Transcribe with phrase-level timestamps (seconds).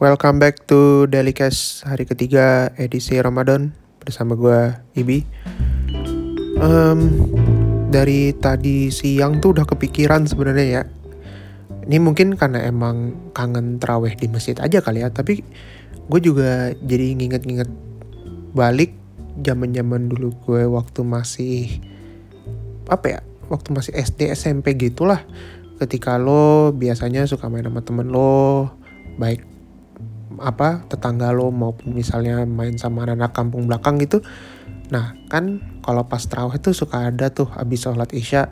[0.00, 5.28] Welcome back to Daily Cash hari ketiga edisi Ramadan bersama gue Ibi.
[6.56, 7.28] Um,
[7.92, 10.82] dari tadi siang tuh udah kepikiran sebenarnya ya.
[11.84, 15.12] Ini mungkin karena emang kangen traweh di masjid aja kali ya.
[15.12, 15.44] Tapi
[16.08, 17.68] gue juga jadi nginget-nginget
[18.56, 18.96] balik
[19.44, 21.76] zaman-zaman dulu gue waktu masih
[22.88, 23.20] apa ya?
[23.52, 25.28] Waktu masih SD SMP gitulah.
[25.76, 28.72] Ketika lo biasanya suka main sama temen lo,
[29.20, 29.59] baik
[30.40, 34.24] apa tetangga lo maupun misalnya main sama anak-anak kampung belakang gitu.
[34.90, 38.50] Nah kan kalau pas terawih tuh suka ada tuh abis sholat isya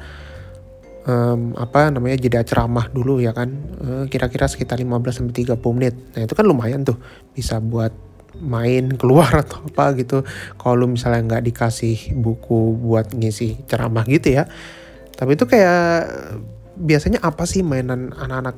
[1.09, 3.49] um, apa namanya jeda ceramah dulu ya kan.
[3.81, 5.95] Uh, kira-kira sekitar 15 sampai 30 menit.
[6.15, 7.01] Nah itu kan lumayan tuh
[7.33, 7.91] bisa buat
[8.39, 10.23] main keluar atau apa gitu.
[10.61, 14.45] Kalau misalnya nggak dikasih buku buat ngisi ceramah gitu ya.
[15.19, 16.07] Tapi itu kayak
[16.79, 18.55] biasanya apa sih mainan anak-anak?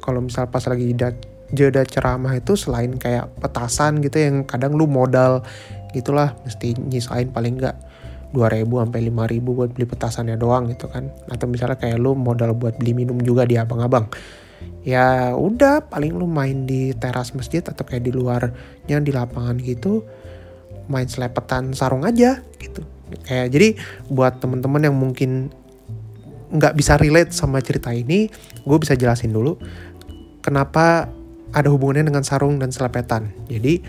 [0.00, 1.12] Kalau misal pas lagi jeda
[1.52, 5.40] jeda ceramah itu selain kayak petasan gitu yang kadang lu modal
[5.96, 7.76] gitulah mesti nyisain paling enggak
[8.36, 11.08] 2000 sampai 5000 buat beli petasannya doang gitu kan.
[11.32, 14.12] Atau misalnya kayak lu modal buat beli minum juga di abang-abang.
[14.84, 20.04] Ya udah paling lu main di teras masjid atau kayak di luarnya di lapangan gitu
[20.88, 22.84] main selepetan sarung aja gitu.
[23.24, 23.68] Kayak jadi
[24.12, 25.48] buat temen-temen yang mungkin
[26.48, 28.28] nggak bisa relate sama cerita ini
[28.64, 29.60] gue bisa jelasin dulu
[30.40, 31.12] kenapa
[31.52, 33.32] ada hubungannya dengan sarung dan selepetan.
[33.48, 33.80] Jadi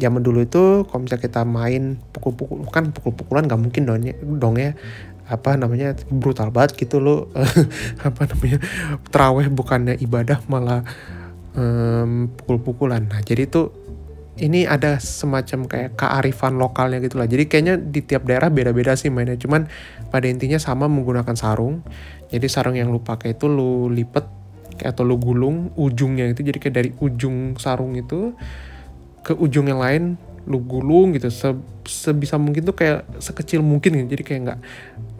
[0.00, 4.56] zaman dulu itu kalau misalnya kita main pukul-pukul kan pukul-pukulan nggak mungkin dong ya, dong
[4.56, 4.72] ya
[5.30, 7.30] apa namanya brutal banget gitu lo
[8.08, 8.58] apa namanya
[9.14, 10.82] teraweh bukannya ibadah malah
[11.54, 13.06] um, pukul-pukulan.
[13.06, 13.70] Nah jadi itu
[14.40, 17.28] ini ada semacam kayak kearifan lokalnya gitu lah.
[17.28, 19.36] Jadi kayaknya di tiap daerah beda-beda sih mainnya.
[19.36, 19.68] Cuman
[20.08, 21.84] pada intinya sama menggunakan sarung.
[22.32, 24.39] Jadi sarung yang lu pakai itu lu lipet
[24.84, 28.32] atau lu gulung ujungnya itu jadi kayak dari ujung sarung itu
[29.20, 30.16] ke ujung yang lain
[30.48, 31.28] lu gulung gitu.
[31.28, 31.52] Se
[31.84, 34.08] sebisa mungkin tuh kayak sekecil mungkin gitu.
[34.16, 34.58] Jadi kayak nggak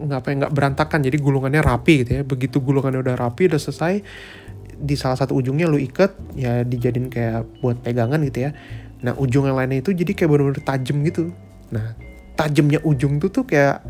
[0.07, 0.99] nggak apa nggak berantakan.
[1.05, 2.21] Jadi gulungannya rapi gitu ya.
[2.25, 4.01] Begitu gulungannya udah rapi udah selesai
[4.81, 8.51] di salah satu ujungnya lu ikat ya dijadiin kayak buat pegangan gitu ya.
[9.05, 11.29] Nah ujung yang lainnya itu jadi kayak bener-bener tajam gitu.
[11.69, 11.93] Nah
[12.33, 13.85] tajamnya ujung tuh tuh kayak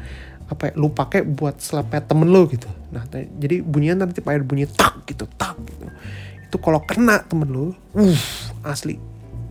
[0.51, 2.67] apa ya, lu pakai buat selepet temen lo gitu.
[2.91, 3.07] Nah
[3.39, 5.87] jadi bunyinya nanti pakai bunyi tak gitu tak gitu.
[6.51, 8.19] Itu kalau kena temen lo uh
[8.67, 8.99] asli.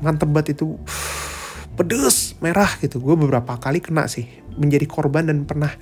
[0.05, 0.77] Mantep banget itu.
[1.73, 3.01] Pedes merah gitu.
[3.01, 4.29] Gue beberapa kali kena sih.
[4.61, 5.73] Menjadi korban dan pernah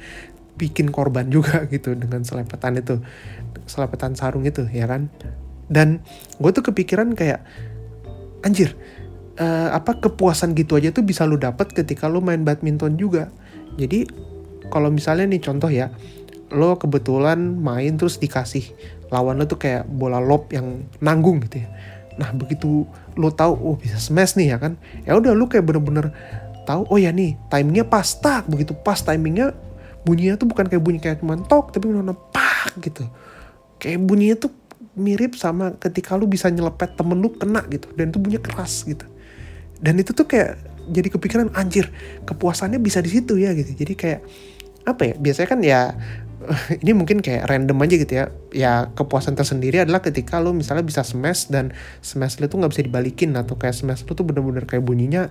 [0.55, 3.03] bikin korban juga gitu dengan selepetan itu.
[3.67, 5.11] Selepetan sarung itu ya kan?
[5.67, 5.99] Dan
[6.39, 7.43] gue tuh kepikiran kayak
[8.47, 8.78] anjir
[9.39, 13.34] uh, apa kepuasan gitu aja tuh bisa lu dapat ketika lu main badminton juga.
[13.78, 14.07] Jadi
[14.69, 15.93] kalau misalnya nih contoh ya
[16.49, 18.73] lo kebetulan main terus dikasih
[19.12, 21.69] lawan lo tuh kayak bola lob yang nanggung gitu ya.
[22.17, 26.12] Nah begitu lo tahu oh bisa smash nih ya kan ya udah lo kayak bener-bener
[26.65, 29.57] tahu oh ya nih timingnya pas tak begitu pas timingnya
[30.05, 33.05] bunyinya tuh bukan kayak bunyi kayak cuman tok tapi bener pak gitu.
[33.77, 34.53] Kayak bunyinya tuh
[34.99, 39.05] mirip sama ketika lu bisa nyelepet temen lu kena gitu dan itu bunyinya keras gitu.
[39.78, 40.59] Dan itu tuh kayak
[40.89, 41.93] jadi kepikiran anjir
[42.25, 43.77] kepuasannya bisa di situ ya gitu.
[43.77, 44.21] Jadi kayak
[44.88, 45.81] apa ya biasanya kan ya
[46.82, 48.25] ini mungkin kayak random aja gitu ya.
[48.54, 52.82] Ya kepuasan tersendiri adalah ketika lo misalnya bisa smash dan smash lo tuh nggak bisa
[52.87, 55.28] dibalikin atau kayak smash lo tuh bener-bener kayak bunyinya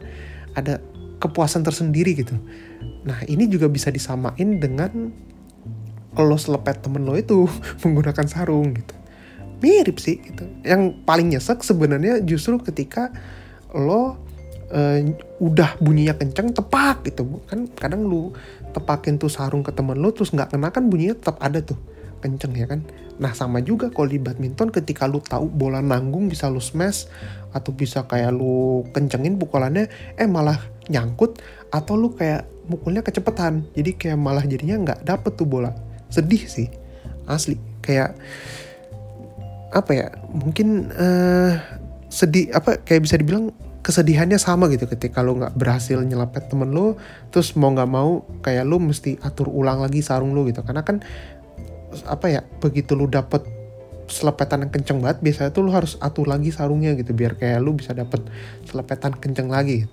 [0.53, 0.83] ada
[1.17, 2.35] kepuasan tersendiri gitu.
[3.07, 5.11] Nah ini juga bisa disamain dengan
[6.17, 7.45] lo selepet temen lo itu
[7.85, 8.93] menggunakan sarung gitu.
[9.63, 10.45] Mirip sih gitu.
[10.61, 13.09] Yang paling nyesek sebenarnya justru ketika
[13.73, 14.26] lo
[14.71, 14.99] uh,
[15.39, 17.43] udah bunyinya kenceng tepak gitu.
[17.47, 18.33] Kan kadang lu
[18.71, 21.77] tepakin tuh sarung ke temen lu terus nggak kena kan bunyinya tetap ada tuh
[22.19, 22.81] kenceng ya kan.
[23.17, 27.09] Nah sama juga kalau di badminton ketika lu tahu bola nanggung bisa lu smash
[27.53, 30.57] atau bisa kayak lu kencengin pukulannya eh malah
[30.89, 31.41] nyangkut
[31.73, 33.65] atau lu kayak mukulnya kecepetan.
[33.73, 35.73] Jadi kayak malah jadinya nggak dapet tuh bola.
[36.09, 36.69] Sedih sih
[37.29, 37.57] asli.
[37.81, 38.17] Kayak
[39.71, 41.59] apa ya mungkin uh,
[42.07, 43.51] sedih apa kayak bisa dibilang
[43.87, 46.99] kesedihannya sama gitu ketika lo nggak berhasil nyelapet temen lo
[47.31, 50.59] terus mau nggak mau kayak lo mesti atur ulang lagi sarung lo gitu.
[50.59, 50.99] Karena kan
[52.03, 53.47] apa ya begitu lo dapet
[54.11, 57.79] selepetan yang kenceng banget biasanya tuh lo harus atur lagi sarungnya gitu biar kayak lo
[57.79, 58.27] bisa dapet
[58.67, 59.87] selepetan kenceng lagi.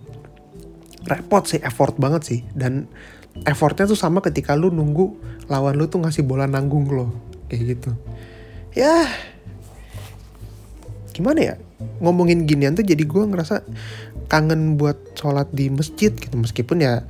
[1.07, 2.41] Repot sih effort banget sih.
[2.51, 2.91] Dan
[3.47, 5.15] effortnya tuh sama ketika lo nunggu
[5.47, 7.15] lawan lo tuh ngasih bola nanggung lo
[7.47, 7.95] kayak gitu.
[8.75, 9.07] Ya
[11.15, 11.55] gimana ya
[12.03, 13.65] ngomongin ginian tuh jadi gue ngerasa
[14.29, 17.05] kangen buat sholat di masjid gitu meskipun ya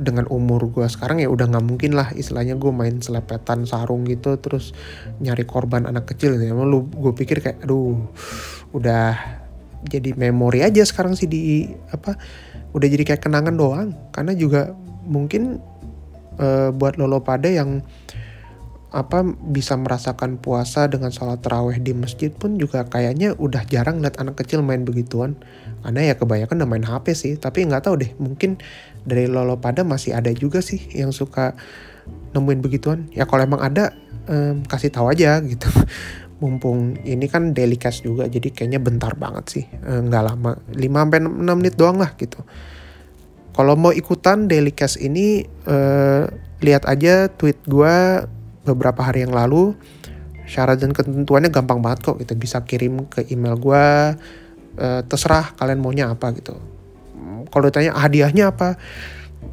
[0.00, 4.40] dengan umur gue sekarang ya udah nggak mungkin lah istilahnya gue main selepetan sarung gitu
[4.40, 4.72] terus
[5.20, 6.56] nyari korban anak kecil gitu.
[6.56, 8.00] Emang lu gue pikir kayak aduh
[8.72, 9.12] udah
[9.84, 12.16] jadi memori aja sekarang sih di apa
[12.72, 14.72] udah jadi kayak kenangan doang karena juga
[15.04, 15.60] mungkin
[16.40, 17.84] uh, buat lolo pada yang
[18.90, 24.18] apa bisa merasakan puasa dengan sholat terawih di masjid pun juga kayaknya udah jarang lihat
[24.18, 25.38] anak kecil main begituan.
[25.80, 28.58] Karena ya kebanyakan udah main HP sih tapi nggak tahu deh mungkin
[29.06, 31.54] dari lolo pada masih ada juga sih yang suka
[32.34, 33.06] nemuin begituan.
[33.14, 33.94] Ya kalau emang ada
[34.26, 35.70] um, kasih tahu aja gitu.
[36.42, 39.64] Mumpung ini kan cash juga jadi kayaknya bentar banget sih.
[39.86, 42.42] Nggak lama 5 sampai 6 menit doang lah gitu.
[43.54, 46.26] Kalau mau ikutan cash ini uh,
[46.64, 47.96] lihat aja tweet gue
[48.72, 49.74] beberapa hari yang lalu
[50.50, 53.84] syarat dan ketentuannya gampang banget kok kita bisa kirim ke email gue
[54.82, 56.58] uh, terserah kalian maunya apa gitu.
[57.14, 58.74] Hmm, kalau ditanya hadiahnya apa?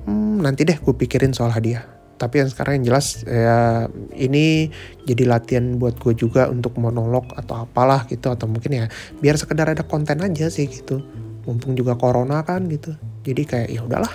[0.10, 1.86] Hmm, nanti deh gue pikirin soal hadiah.
[2.18, 3.86] Tapi yang sekarang yang jelas ya
[4.18, 4.74] ini
[5.06, 8.34] jadi latihan buat gue juga untuk monolog atau apalah gitu.
[8.34, 8.86] Atau mungkin ya
[9.22, 11.06] biar sekedar ada konten aja sih gitu.
[11.46, 12.98] Mumpung juga corona kan gitu.
[13.22, 14.12] Jadi kayak ya udahlah.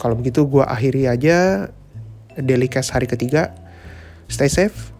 [0.00, 1.68] Kalau begitu gue akhiri aja
[2.72, 3.52] cast hari ketiga
[4.26, 4.92] stay safe.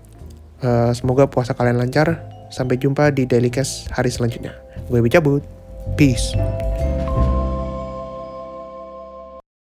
[0.62, 2.23] Uh, semoga puasa kalian lancar.
[2.46, 4.55] Sampai jumpa di Daily Cast hari selanjutnya.
[4.87, 5.43] Gue cabut.
[5.99, 6.34] Peace.